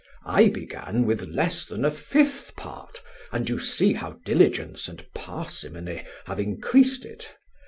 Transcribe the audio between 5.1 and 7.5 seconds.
parsimony have increased it.